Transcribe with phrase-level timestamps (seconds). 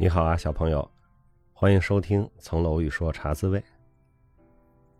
[0.00, 0.88] 你好啊，小朋友，
[1.52, 3.58] 欢迎收听《层楼一说茶滋味》。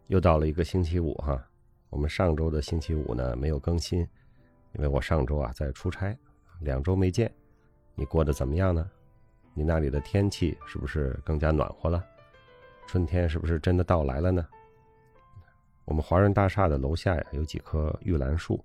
[0.09, 1.41] 又到了一个星期五哈，
[1.89, 4.01] 我们上周的星期五呢没有更新，
[4.73, 6.19] 因为我上周啊在出差，
[6.63, 7.33] 两周没见。
[7.95, 8.91] 你过得怎么样呢？
[9.55, 12.05] 你那里的天气是不是更加暖和了？
[12.89, 14.45] 春天是不是真的到来了呢？
[15.85, 18.65] 我们华润大厦的楼下呀有几棵玉兰树，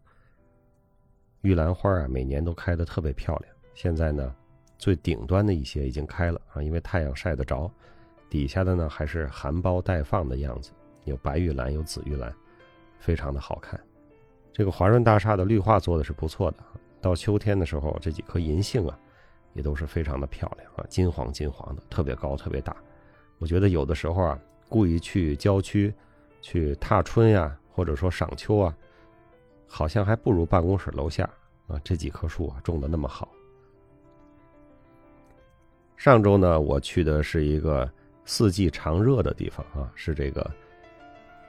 [1.41, 3.55] 玉兰花啊每年都开得特别漂亮。
[3.75, 4.35] 现在呢。
[4.83, 7.71] 最顶端的一些已经开了啊，因为太阳晒得着，
[8.29, 10.71] 底下的呢还是含苞待放的样子，
[11.05, 12.35] 有白玉兰，有紫玉兰，
[12.99, 13.79] 非常的好看。
[14.51, 16.57] 这个华润大厦的绿化做的是不错的，
[16.99, 18.99] 到秋天的时候，这几棵银杏啊，
[19.53, 22.75] 也都是非常的漂亮啊，金黄金黄的，特别高，特别大。
[23.39, 24.37] 我觉得有的时候啊，
[24.67, 25.93] 故意去郊区
[26.41, 28.77] 去踏春呀，或者说赏秋啊，
[29.65, 31.23] 好像还不如办公室楼下
[31.67, 33.29] 啊这几棵树啊种的那么好。
[36.03, 37.89] 上周呢，我去的是一个
[38.25, 40.51] 四季常热的地方啊，是这个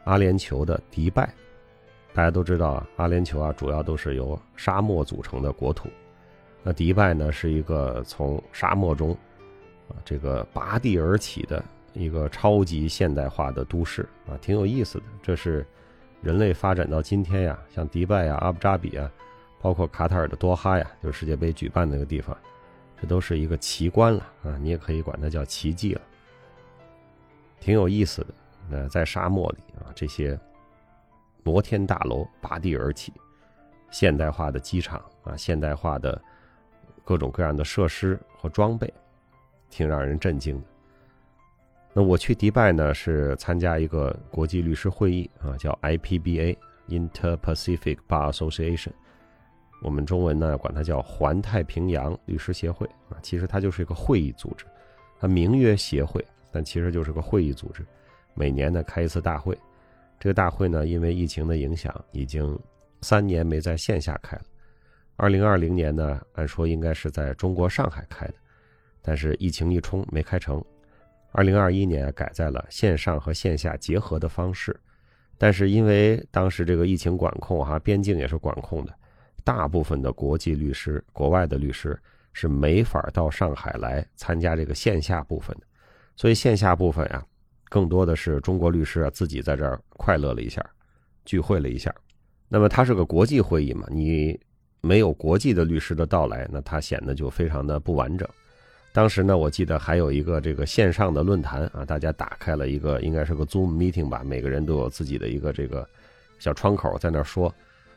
[0.05, 1.29] 阿联酋的迪拜。
[2.13, 5.89] 大家都知道啊，阿联酋啊，主要都是由沙漠组成的国土。
[6.63, 9.11] 那迪拜呢，是一个从沙漠中
[9.89, 11.61] 啊这个拔地而起的
[11.93, 15.05] 一个超级现代化的都市啊，挺有意思的。
[15.21, 15.67] 这是
[16.23, 19.11] 人类发展到今天呀，像迪拜呀、阿布扎比啊，
[19.61, 22.37] 包括卡塔尔的多哈呀，就是世界杯举办那个地方。
[23.01, 26.01] 这都是一个奇观了啊，你也可以管它叫奇迹了，
[27.61, 28.29] 挺有意思的。
[28.69, 30.41] 那在沙漠里啊，这些
[31.43, 33.13] 摩天大楼拔地而起，
[33.91, 36.19] 现代化的机场啊，现代化的
[37.05, 38.91] 各种各样的设施和装备，
[39.69, 40.67] 挺让人震惊的。
[41.93, 48.93] 那我去迪拜呢，是参加一个国际律师会议啊，叫 IPBA（Inter-Pacific Bar Association）。
[49.85, 54.65] 我们中文呢，管它叫环太平洋律师协会啊，其实它就是一个会议组织，
[55.21, 57.85] 它名曰协会，但其实就是个会议组织。
[58.33, 59.55] 每年呢开一次大会，
[60.19, 62.59] 这个大会呢因为疫情的影响，已经
[63.03, 64.45] 三年没在线下开了。
[65.17, 68.35] 二零二零年呢，按说应该是在中国上海开的，
[69.03, 70.65] 但是疫情一冲没开成。
[71.33, 74.75] 二零二一年改在了线上和线下结合的方式，
[75.37, 78.95] 但是因为当时这个疫情管控哈，边境也是管控的。
[79.45, 81.97] 大部分的国际律师、国外的律师
[82.33, 85.67] 是没法到上海来参加这个线下部分的，
[86.17, 87.23] 所以线下部分呀，
[87.69, 90.65] 更多的是中国律师啊自己在这儿快乐了一下，
[91.27, 91.95] 聚会了一下。
[92.49, 94.39] 那么它是个国际会议嘛，你
[94.81, 98.27] 没有国际的律师的到来，那它显得就非常的不完整。
[98.93, 105.87] 当时呢，我记得还有一个这个线上的论坛啊，大家打开了一个应该是个 Zoom meeting 吧，每个人都有自己的一个这个
[106.39, 107.55] 小窗口在那说。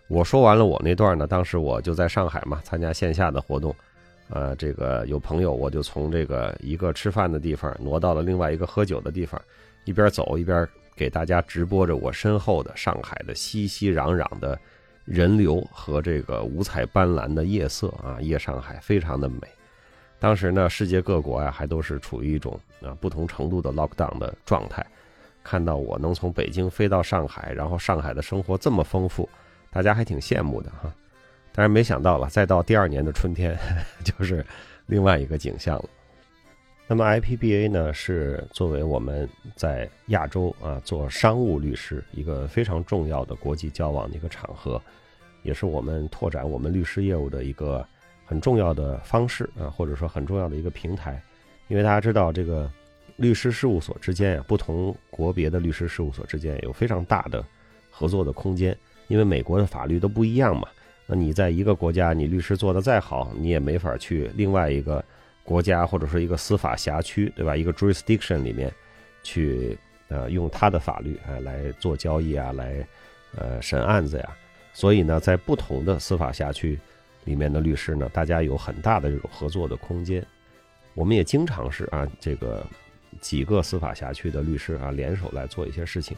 [0.07, 3.75] 我说完了我那段呢，当时我就在上海嘛，参加线下的活动，
[4.29, 9.41] 呃，这个有朋友，我就从这个一个吃饭的地方挪到了另外一个喝酒的地方，
[9.84, 14.57] 一边走一边给大家直播着我身后的上海的熙熙攘攘的
[15.03, 19.39] 人流和这个五彩斑斓的夜色啊，夜上海非常的美。
[20.19, 24.85] 当时呢，世界各国呀还都是处于一种啊不同程度的 lockdown 的状态，
[25.44, 29.28] 看到我能从北京飞到上海，然后上海的生活这么丰富。
[29.72, 30.94] 大家还挺羡慕的哈，
[31.52, 33.58] 但是没想到了，再到第二年的春天，
[34.04, 34.46] 就是
[34.88, 35.86] 另外一个景象了。
[36.90, 44.82] 那么 IPBA 呢，是作为我们在亚洲啊做商务律师一个非常重要的国际交往的一个场合，
[45.44, 47.86] 也是我们拓展我们律师业务的一个
[48.26, 51.22] 很重要的方式啊，或者说很重要的一个平台。
[51.68, 52.72] 因为大家知道，这个
[53.18, 57.46] 律师事务所之间啊，不同国别的律师事务所之间有非常大的
[57.92, 58.78] 合作的空间。
[59.07, 60.68] 因为美国的法律都不一样嘛，
[61.06, 65.03] 那你在一个国家，你律师做的再好，你也没法去另外一个
[65.44, 67.56] 国家或者说一个司法辖区，对吧？
[67.56, 68.72] 一个 jurisdiction 里面
[69.23, 69.78] 去
[70.09, 72.85] 呃用他的法律啊来做交易啊，来
[73.36, 74.30] 呃审案子呀。
[74.74, 76.77] 所以呢，在不同的司法辖区
[77.24, 80.24] 里面的律师呢，大家有很大的这种合作的空间。
[80.94, 82.65] 我们也经常是啊，这个
[83.21, 86.15] 几个司法辖区的律师啊联手来做一些事情。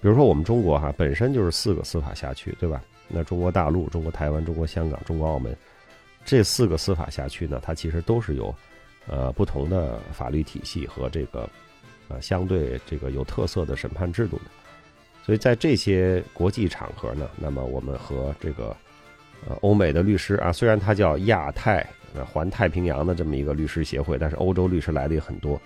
[0.00, 2.80] 比如说，我们中国哈本身就是四个司法辖区，对吧？
[3.08, 5.56] 那中国大陆、中国台湾、中国香港、中国澳门
[6.24, 8.54] 这四个司法辖区呢，它其实都是有
[9.06, 11.48] 呃不同的法律体系和这个
[12.08, 14.44] 呃相对这个有特色的审判制度的。
[15.24, 18.76] 所以在这些国际场合呢，那么我们和这个
[19.48, 21.84] 呃欧美的律师啊，虽然它叫亚太
[22.32, 25.60] 环太平洋的这么一个律师协会，但是欧洲律师来的也很多，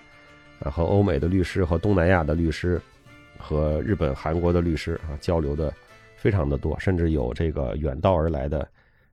[0.59, 2.81] 啊，和欧美的律师和东南亚的律师。
[3.37, 5.73] 和日本、韩国的律师啊交流的
[6.15, 8.67] 非常的多，甚至有这个远道而来的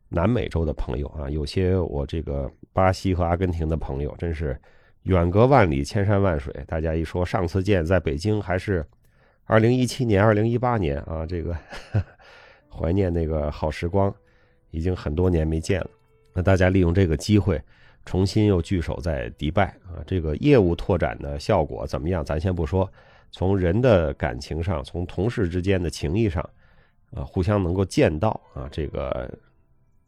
[0.08, 4.58] 南美洲的朋友啊，有些我这个巴西和阿根廷的朋友真是
[5.04, 8.84] 远隔万里，千山万水，大家一说上次见在北京还是
[9.44, 11.56] 二零一七年、二零一八年啊，这个
[12.68, 14.14] 怀念那个好时光，
[14.70, 15.90] 已经很多年没见了。
[16.34, 17.60] 那大家利用这个机会，
[18.04, 22.22] 重新又聚首在迪拜啊，这个业务拓展的效果怎么样？
[22.22, 22.90] 咱先不说，
[23.30, 26.42] 从人的感情上，从同事之间的情谊上，
[27.12, 29.32] 啊，互相能够见到啊，这个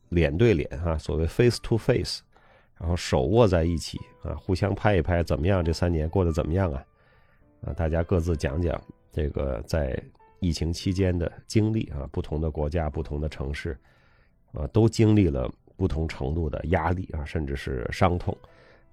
[0.09, 2.21] 脸对脸啊，所谓 face to face。
[2.79, 5.63] 然后手握在一起啊，互相拍一拍，怎么样？
[5.63, 6.83] 这三年过得怎么样啊？
[7.67, 8.83] 啊，大家各自讲讲
[9.13, 10.03] 这个在
[10.39, 13.79] 疫情期间的经历啊，不同的国家、不同的城市，
[14.55, 15.47] 啊，都经历了
[15.77, 18.35] 不同程度的压力啊，甚至是伤痛。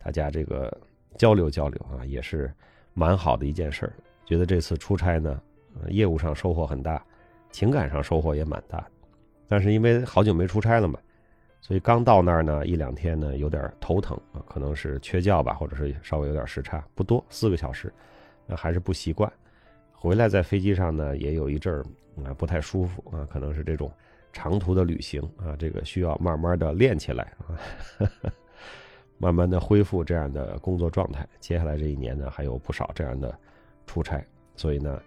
[0.04, 0.78] 大家这个
[1.18, 2.54] 交流交流啊，也是
[2.94, 3.94] 蛮好的一件事儿。
[4.28, 5.42] 觉得这次出差呢，
[5.88, 7.02] 业务上收获很大，
[7.50, 8.86] 情感上收获也蛮大。
[9.48, 11.00] 但是因为好久没出差了嘛。
[11.60, 17.92] 所以刚到那儿呢，一两天呢有点头疼啊，可能是缺觉吧，或者是稍微有点时差，不多四个小时，
[18.46, 19.32] 那还是不习惯。
[19.92, 21.84] 回来在飞机上呢，也有一阵儿
[22.24, 23.92] 啊不太舒服啊，可能是这种
[24.32, 27.58] 长途的旅行啊，这个需要慢慢的练起来啊，
[29.18, 31.28] 慢慢的恢复这样的工作状态。
[31.40, 33.38] 接下来这一年呢，还有不少这样的
[33.88, 34.24] 出差，
[34.56, 35.02] 所以呢，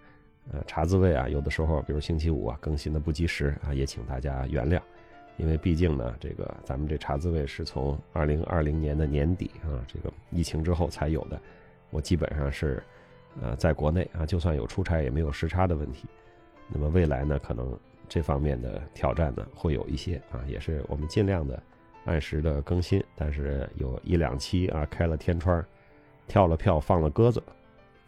[0.51, 4.81] 呃，茶滋味啊，有的时候比如星期五啊更新的不及时啊，也请大家原谅。
[5.37, 11.39] 因为毕竟呢，这个咱们这茶滋味是从二零二零年的年底啊，这个疫情之后才有的。
[11.89, 12.83] 我基本上是，
[13.41, 16.05] 呃，在国内啊，就算有出差也没有时差的问题。
[16.67, 17.75] 那么未来呢，可能
[18.07, 21.61] 这方面的挑战呢会有一些啊，也是我们尽量的
[22.05, 23.03] 按时的更新。
[23.15, 25.63] 但是有一两期啊开了天窗，
[26.27, 27.41] 跳了票放了鸽子，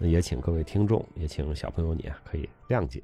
[0.09, 3.01] 也请各位听众，也请小朋友你啊可以谅解。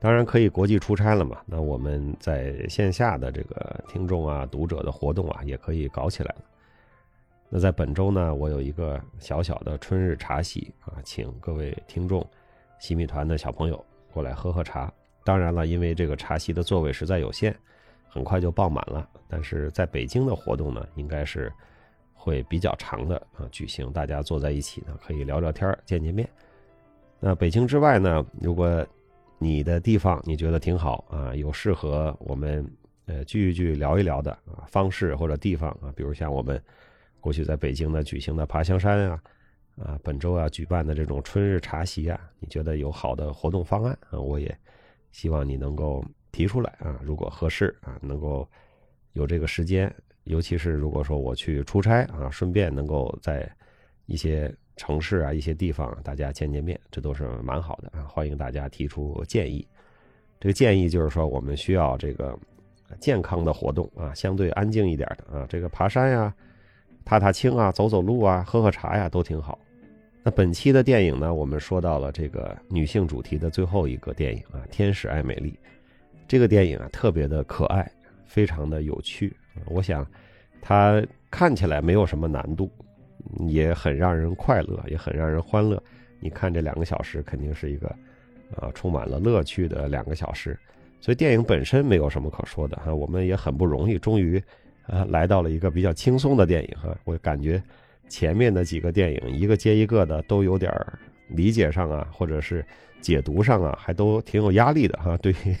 [0.00, 1.40] 当然可以国际出差了嘛？
[1.46, 6.44] 那我们在线下的这个听众啊、读者的活动啊，也可以搞起来了。
[7.48, 12.26] 那在本周呢，我有一个小小的春日茶席啊，请各位听众、
[12.78, 13.82] 西米团的小朋友
[14.12, 14.92] 过来喝喝茶。
[15.24, 17.56] 当然了，因为这个茶席的座位实在有限，
[18.08, 19.08] 很快就爆满了。
[19.26, 21.50] 但是在北京的活动呢，应该是
[22.14, 26.28] 会比较长的啊举行，大家坐在一起呢，可以聊聊天、见见面。
[27.20, 28.86] 那北京之外呢，如果
[29.38, 31.34] 你的地方你觉得挺好啊？
[31.34, 32.66] 有适合我们
[33.06, 36.62] 呃聚一聚聊一聊的啊方式或者地方啊，比如像我们
[37.20, 39.22] 过去在北京呢举行的爬香山啊，
[39.82, 44.18] 啊本周要举办的这种春日茶席啊，你觉得有好的活动方案啊？
[44.20, 44.56] 我也
[45.12, 48.48] 希望你能够提出来啊，如果合适啊，能够
[49.12, 53.50] 有这个时间，尤其是如果说我去出差啊，顺便能够在
[54.06, 54.54] 一些。
[54.76, 58.02] 城市啊，一些地方，大家见见面，这都是蛮好的啊！
[58.08, 59.64] 欢迎大家提出建议。
[60.40, 62.36] 这个建议就是说，我们需要这个
[62.98, 66.34] 健康的活动啊，相对安静一点的啊，这个爬山呀、
[67.04, 69.56] 踏踏青啊、走走路啊、喝喝茶呀，都挺好。
[70.24, 75.50] 那本期的电影呢，我们说到了这个女性主题的最后一个电影啊，《天使爱美丽》。
[76.26, 77.88] 这个电影啊，特别的可爱，
[78.26, 79.36] 非常的有趣。
[79.66, 80.06] 我想，
[80.60, 82.70] 它看起来没有什么难度。
[83.48, 85.82] 也很让人快乐，也很让人欢乐。
[86.20, 87.88] 你看这两个小时，肯定是一个，
[88.54, 90.56] 啊，充满了乐趣的两个小时。
[91.00, 92.94] 所以电影本身没有什么可说的哈。
[92.94, 94.40] 我们也很不容易，终于，
[94.86, 96.94] 啊，来到了一个比较轻松的电影哈。
[97.04, 97.60] 我感觉
[98.08, 100.70] 前面的几个电影一个接一个的都有点
[101.28, 102.64] 理解上啊，或者是
[103.00, 105.16] 解读上啊，还都挺有压力的哈。
[105.16, 105.56] 对于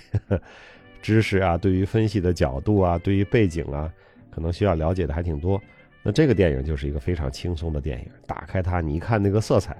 [1.04, 3.92] 知识啊，对于分析的角度啊，对于背景啊，
[4.30, 5.60] 可能需要了解的还挺多。
[6.02, 9.76] 那这个电影就是一个非常轻松的电影，打开它，你一看那个色彩，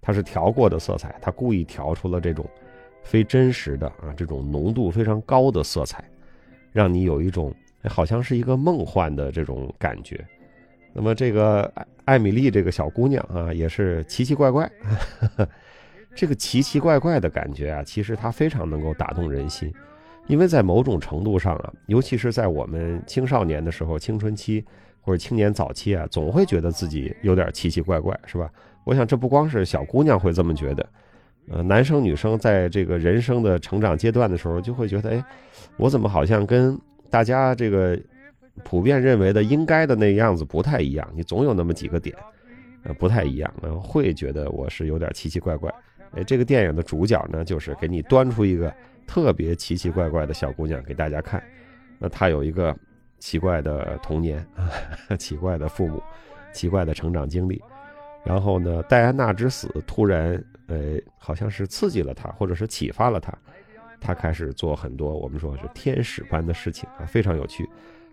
[0.00, 2.48] 它是调过的色彩，它故意调出了这种
[3.02, 6.04] 非真实的啊，这种浓度非常高的色彩，
[6.72, 7.52] 让你有一种
[7.88, 10.24] 好像是一个梦幻的这种感觉。
[10.92, 14.70] 那么这个艾艾米丽这个小姑娘啊，也是奇奇怪怪，
[16.14, 19.72] 这个奇奇怪怪的感觉啊，其实它非常能够打动人心，
[20.30, 24.64] 因为在某种程度上啊，尤其是在我们青少年的时候，青春期。
[25.02, 28.52] 或者青年早期啊，总会觉得自己有点奇奇怪怪，是吧？
[28.84, 30.86] 我想这不光是小姑娘会这么觉得，
[31.48, 35.24] 呃，男生女生在这个人生的成长阶段的时候，就会觉得，哎，
[35.78, 37.98] 我怎么好像跟大家这个
[38.62, 41.10] 普遍认为的应该的那样子不太一样？
[41.14, 42.14] 你总有那么几个点，
[42.82, 43.50] 呃，不太一样，
[43.82, 45.74] 会觉得我是有点奇奇怪怪。
[46.10, 48.70] 哎，这个电影的主角呢，就是给你端出一个
[49.10, 51.42] 特别奇奇怪怪的小姑娘给大家看，
[51.98, 52.72] 那她有一个。
[53.18, 54.70] 奇怪的童年啊，
[55.20, 56.02] 奇怪的父母，
[56.54, 57.62] 奇怪的成长经历，
[58.24, 63.30] 然后呢，戴安娜之死突然，呃，好像是刺激了她，或者是启发了她，
[64.00, 67.68] 他开始做很多我们说是天使般的事情啊，非常有趣。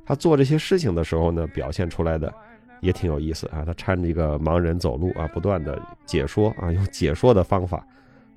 [0.05, 2.33] 他做这些事情的时候呢，表现出来的
[2.81, 3.63] 也挺有意思啊。
[3.65, 7.81] 他搀着一个盲人走路啊，不断的解说啊，用解说的方法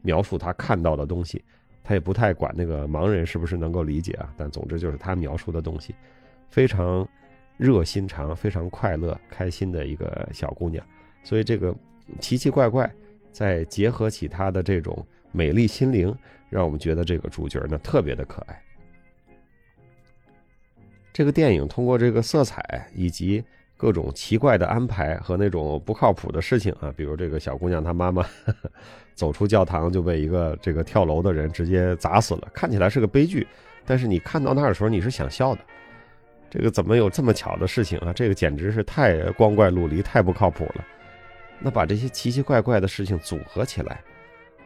[0.02, 1.44] 描述他看到的东西。
[1.82, 5.94] 他也不太管那个盲人是不是能够理解啊，但总之就是他描述的东西，
[6.48, 7.06] 非常
[7.56, 10.84] 热心肠、非常快乐、开心的一个小姑娘。
[11.22, 11.74] 所以这个
[12.18, 12.90] 奇奇怪怪，
[13.32, 16.14] 再结合起她的这种美丽心灵，
[16.48, 18.62] 让我们觉得这个主角呢特别的可爱。
[21.12, 23.44] 这个电影通过这个色彩以及
[23.80, 28.22] 各种奇怪的安排和那种不靠谱的事情啊，比如这个小姑娘她妈妈
[29.16, 33.46] 走出教堂就被一个这个跳楼的人直接砸死了，看起来是个悲剧，
[33.86, 35.60] 但是你看到那儿的时候你是想笑的。
[36.50, 38.12] 这个怎么有这么巧的事情啊？
[38.12, 40.84] 这个简直是太光怪陆离、太不靠谱了。
[41.58, 44.02] 那把这些奇奇怪怪的事情组合起来，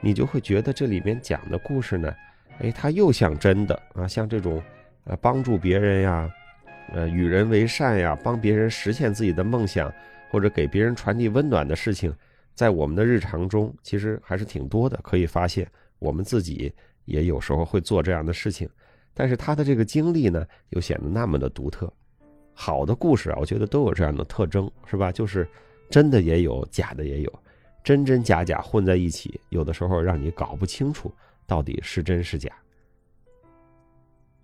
[0.01, 2.13] 你就会觉得这里面讲的故事呢，
[2.59, 4.61] 哎，它又像真的啊，像这种。
[5.07, 6.27] 呃，帮助别人呀，
[6.93, 9.93] 呃，与人为善呀，帮别人实现自己的梦想，
[10.31, 12.15] 或者给别人传递温暖的事情，
[12.55, 14.99] 在我们的日常中其实还是挺多的。
[15.03, 15.67] 可以发现，
[15.99, 16.73] 我们自己
[17.05, 18.69] 也有时候会做这样的事情，
[19.13, 21.93] 但是他的这个经历呢，又显得那么的独特。
[22.53, 25.11] 好的故事啊，我觉得都有这样的特征，是吧？
[25.11, 25.49] 就是
[25.91, 27.33] 真的也有，假的也有，
[27.83, 31.13] 真真假假混在一起，有的时候让你搞不清楚
[31.47, 32.51] 到底是真是假。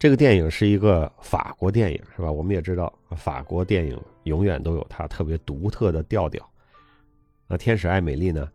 [0.01, 2.33] 这个电影是一个法国电影，是吧？
[2.33, 6.43] 我们也知道，法国电影永远都有它特别独特的调调。
[7.47, 8.49] 那《天使爱美丽》呢，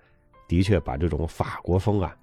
[0.47, 2.17] 的确把这种法国风啊，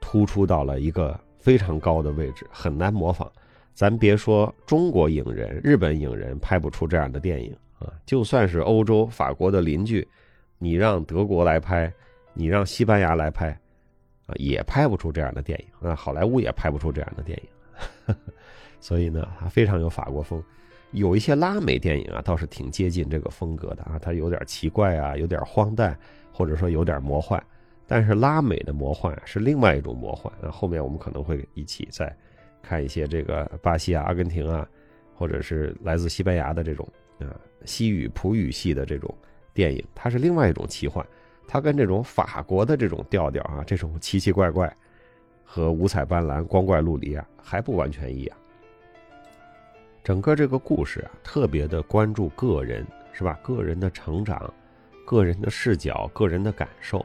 [0.00, 3.30] 突出到了一个非常高的位置，很难模仿。
[3.74, 10.08] 咱别说中国影人、日本影人拍不出这样的电影啊，就算是欧洲法国的邻居，
[10.56, 11.92] 你让德国来拍，
[12.32, 13.50] 你让西班牙来拍，
[14.24, 18.16] 啊，也拍不出这样的电影啊，好莱坞也拍不出这样的电影。
[18.86, 20.40] 所以呢，它非常有法国风，
[20.92, 25.98] 有一些拉美电影啊，倒是挺接近这个风格的啊，它有点奇怪啊，有点荒诞，
[26.30, 27.42] 或者说有点魔幻。
[27.84, 30.32] 但是拉美的魔幻是另外一种魔幻。
[30.40, 32.16] 那后面我们可能会一起再
[32.62, 34.64] 看一些这个巴西啊、阿根廷啊，
[35.16, 36.88] 或者是来自西班牙的这种
[37.18, 39.12] 啊西语葡语系的这种
[39.52, 41.04] 电影，它是另外一种奇幻，
[41.48, 44.72] 它跟这种法国的这种调调啊，这种奇奇怪怪
[45.42, 48.36] 和五彩斑斓、光怪陆离啊，还不完全一样。
[50.06, 53.36] 整个这个故事啊，特别的关注个人，是吧？
[53.42, 54.54] 个人的成长，
[55.04, 57.04] 个人的视角，个人的感受。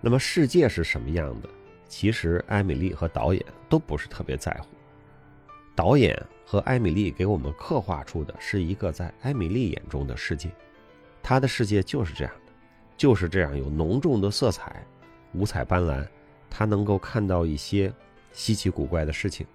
[0.00, 1.48] 那么世界是什么样的？
[1.86, 4.66] 其实艾米丽和导演都不是特别在乎。
[5.76, 10.50] 导演和艾米丽给我们刻画出的是一个在艾米丽眼中的世界，
[11.22, 12.52] 她的世界就是这样的，
[12.96, 14.84] 就是这样有浓重的色彩，
[15.34, 16.04] 五彩斑斓。
[16.50, 17.92] 她能够看到一些
[18.32, 19.46] 稀奇古怪的事情，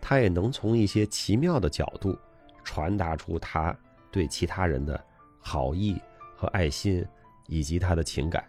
[0.00, 2.16] 她也能从一些奇妙的角度。
[2.66, 3.74] 传达出他
[4.10, 5.00] 对其他人的
[5.38, 5.96] 好意
[6.34, 7.06] 和爱心，
[7.46, 8.44] 以及他的情感，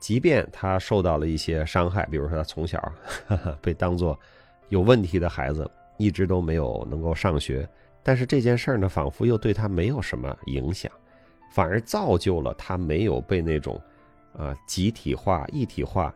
[0.00, 2.82] 即便他受到了一些伤害，比如说他从小
[3.62, 4.18] 被当作
[4.70, 7.66] 有问题的孩子，一直都没有能够上学，
[8.02, 10.90] 但是这件事儿呢，仿佛又对他没有什么影响，
[11.52, 13.80] 反而造就了他没有被那种
[14.36, 16.12] 啊集体化、一体化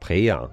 [0.00, 0.50] 培养。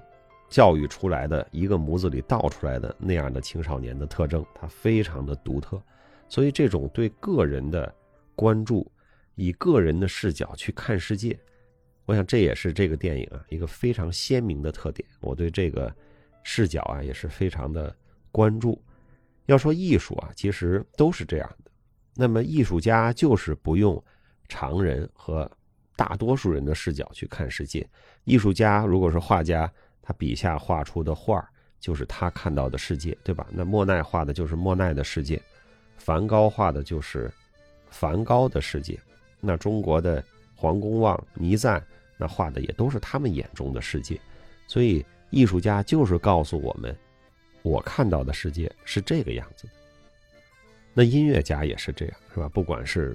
[0.48, 5.80] 教育出来的一个模子里倒出来的那样的青少年的特征，它非常的独特，
[6.26, 7.94] 所以这种对个人的
[8.34, 8.90] 关注，
[9.34, 11.38] 以个人的视角去看世界，
[12.06, 15.06] 我想这也是这个电影啊一个非常鲜明的特点。
[15.20, 15.94] 我对这个
[16.42, 17.94] 视角啊也是非常的
[18.32, 18.80] 关注。
[19.44, 21.70] 要说艺术啊，其实都是这样的。
[22.14, 24.02] 那么艺术家就是不用
[24.48, 25.50] 常人和
[25.94, 27.86] 大多数人的视角去看世界。
[28.24, 29.70] 艺术家如果是画家。
[30.08, 31.46] 他笔下画出的画
[31.78, 33.46] 就是他看到的世界，对吧？
[33.50, 35.38] 那莫奈画的就是莫奈的世界，
[35.98, 37.30] 梵高画的就是
[37.90, 38.98] 梵高的世界。
[39.38, 40.24] 那中国的
[40.56, 41.80] 黄公望、倪瓒，
[42.16, 44.18] 那画的也都是他们眼中的世界。
[44.66, 46.96] 所以，艺术家就是告诉我们，
[47.60, 49.72] 我看到的世界是这个样子的。
[50.94, 52.48] 那音乐家也是这样，是吧？
[52.48, 53.14] 不管是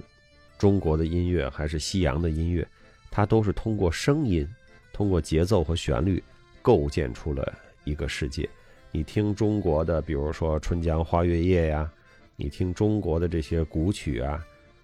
[0.60, 2.66] 中国的音乐还是西洋的音乐，
[3.10, 4.48] 它都是通过声音、
[4.94, 6.24] 通过节奏和旋律。
[6.64, 7.54] 构建出了
[7.84, 8.50] 一个世界。
[8.92, 11.92] 你听中国的，比如说《春江花月夜》呀，
[12.36, 14.44] 你听中国的这些古曲啊，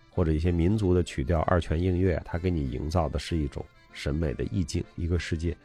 [0.09, 5.55] 或者一些民族的曲调、二泉映月，它给你营造的是一种审美的意境，一个世界。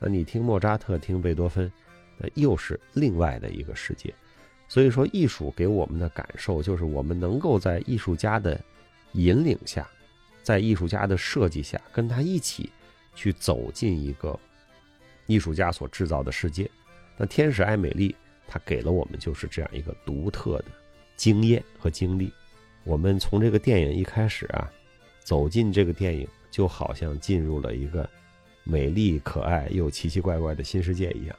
[0.00, 1.70] 那你听莫扎特、听贝多芬，
[2.18, 4.12] 那又是另外的一个世界。
[4.66, 8.58] 所以说，艺术给我们的感受就是，我们能够在艺术家的
[9.12, 9.88] 引领下，
[10.42, 12.70] 在艺术家的设计下，跟他一起
[13.14, 14.38] 去走进一个。
[15.30, 16.68] 艺术家所制造的世界，
[17.16, 18.16] 那天使爱美丽，
[18.48, 20.64] 她给了我们就是这样一个独特的
[21.14, 22.32] 经验和经历。
[22.82, 24.68] 我们从这个电影一开始啊，
[25.20, 28.08] 走进这个电影，就好像进入了一个
[28.64, 31.36] 美丽、可爱又奇奇怪怪的新世界一样。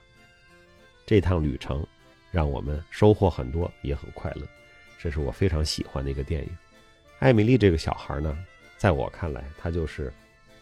[1.05, 1.85] 这趟旅程
[2.31, 4.47] 让我们收获很多，也很快乐。
[4.97, 6.49] 这是我非常喜欢的一个电影。
[7.19, 8.37] 艾米丽这个小孩呢，
[8.77, 10.13] 在我看来，她就是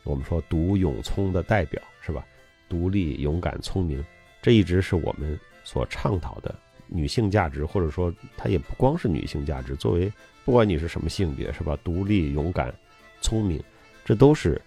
[0.04, 2.26] 我们说独勇聪的代表，是吧？
[2.70, 4.02] 独立、勇敢、聪明，
[4.42, 6.54] 这一直是我们所倡导的
[6.88, 9.76] 女性价值，或者说，它也不光是女性价值。
[9.76, 10.10] 作为
[10.46, 11.78] 不管你是什么性别，是吧？
[11.84, 12.74] 独立、勇敢、
[13.22, 13.62] 聪明，
[14.06, 14.62] 这都是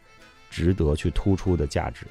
[0.51, 2.05] 值得去突出的价值。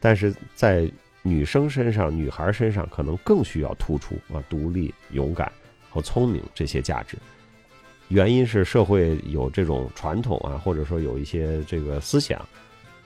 [0.00, 0.90] 但是在
[1.22, 5.52] 女生身上、女孩身上，可能更需要突出啊，独立、勇敢。
[5.90, 7.16] 和聪明这些价值，
[8.08, 12.44] 原因是社会有这种传统啊，或者说有一些这个思想，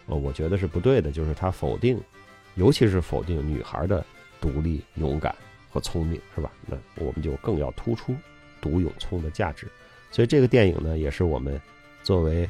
[0.09, 2.01] 呃，我觉得是不对的，就是他否定，
[2.57, 4.05] 尤其是否定女孩的
[4.41, 5.35] 独立、勇敢
[5.71, 6.51] 和聪明，是吧？
[6.67, 8.15] 那我们就更要突出
[8.61, 9.69] 独勇聪的价值。
[10.11, 11.61] 所以这个电影呢，也是我们
[12.03, 12.49] 作为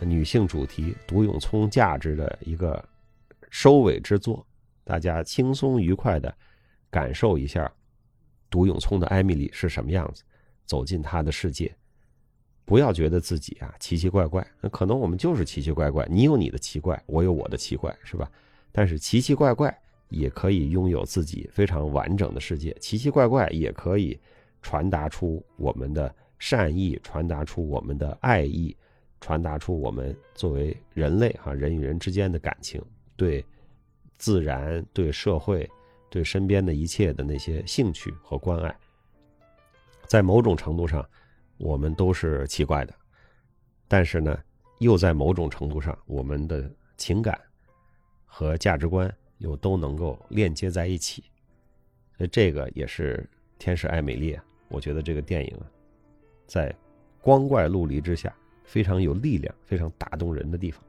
[0.00, 2.82] 女性主题独勇聪价值的一个
[3.50, 4.44] 收尾之作，
[4.82, 6.34] 大家轻松愉快的
[6.90, 7.70] 感受一下。
[8.50, 10.22] 独勇聪的艾米丽是什么样子？
[10.64, 11.74] 走进她的世界，
[12.64, 14.46] 不要觉得自己啊奇奇怪怪。
[14.60, 18.30] 那可能我们就是奇奇怪怪，你有你的奇怪，我有我的奇怪，是吧？
[18.72, 19.76] 但是奇奇怪怪
[20.08, 24.18] 也可以拥有自己非常完整的世界，奇奇怪怪也可以
[24.62, 28.76] 传达出我们的善意，传达出我们的爱意，
[29.20, 32.82] 传达出我们作为人类哈人与人之间的感情，
[33.16, 33.44] 对
[34.18, 35.68] 自然，对社会。
[36.10, 38.72] 对身边的一切的那些兴趣和关爱，
[40.06, 41.04] 在某种程度上，
[41.56, 42.94] 我们都是奇怪的，
[43.88, 44.38] 但是呢，
[44.78, 47.40] 又在某种程度上，我们的情感
[48.24, 51.24] 和价值观又都能够链接在一起。
[52.16, 55.66] 所以这个也是《天使爱美丽》啊，我觉得这个电影啊，
[56.46, 56.74] 在
[57.20, 60.82] 光怪陆离之下，非常有力量、非常打动人的地方。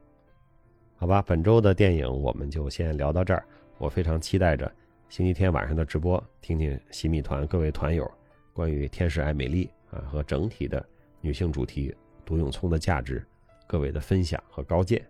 [0.96, 3.44] 好吧，本周的电影我们就先聊到这儿，
[3.78, 4.70] 我非常期待着。
[5.08, 8.10] 星期天晚上的直播，听听新米团各位团友
[8.52, 9.66] 关于《天使爱美丽》
[10.10, 10.84] 和整体的
[11.20, 13.24] 女性主题独永聪的价值，
[13.66, 15.04] 各位的分享和高见。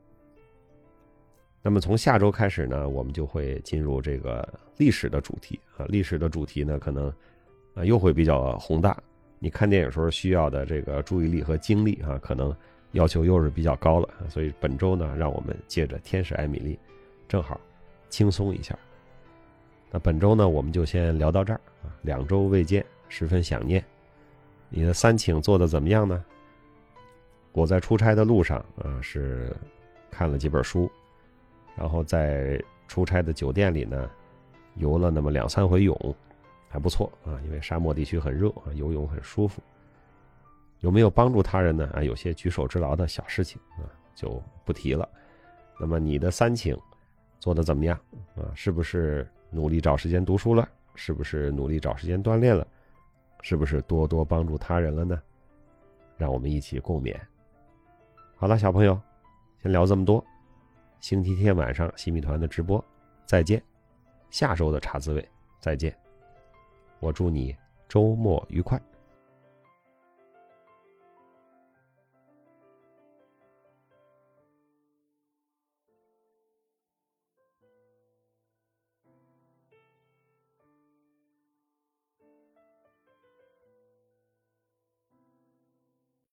[1.63, 7.13] 那么从下周开始呢，我们就会进入这个历史的主题啊，历史的主题呢可能
[7.75, 8.97] 啊又会比较宏大，
[9.41, 12.55] 你看电影时候需要的这个注意力和精力啊，可能
[12.93, 14.09] 要求又是比较高了。
[14.29, 16.75] 所以本周呢，让我们借着《天使艾米丽》，
[17.27, 17.61] 正好
[18.09, 18.79] 轻松一下。
[19.91, 21.91] 那本周呢，我们就先聊到这儿啊。
[22.03, 23.85] 两周未见，十分想念。
[24.77, 26.23] 你的三请做的怎么样呢？
[27.53, 29.57] 我在出差的路上啊，是
[30.11, 30.91] 看了几本书，
[31.75, 34.11] 然后在出差的酒店里呢，
[34.75, 36.15] 游了那么两三回泳，
[36.69, 37.41] 还不错啊。
[37.47, 39.63] 因为沙漠地区很热啊，游泳很舒服。
[40.81, 41.89] 有没有帮助他人呢？
[41.95, 45.09] 啊，有些举手之劳的小事情啊，就不提了。
[45.81, 46.79] 那么你的三请
[47.41, 47.99] 做的怎么样
[48.35, 48.53] 啊？
[48.55, 49.27] 是不是？
[49.49, 52.67] 努力找时间读书了，是不是努力找时间锻炼了？
[53.49, 55.23] 是不是多多帮助他人了呢？
[56.17, 57.17] 让我们一起共勉。
[58.35, 59.01] 好了，小朋友，
[59.63, 60.25] 先聊这么多。
[60.99, 62.85] 星期天晚上新米团的直播，
[63.25, 63.63] 再见。
[64.31, 65.25] 下周的茶滋味，
[65.61, 65.97] 再见。
[66.99, 67.57] 我祝你
[67.89, 68.83] 周末愉快。